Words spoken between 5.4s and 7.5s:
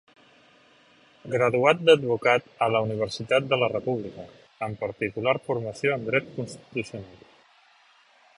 formació en Dret constitucional.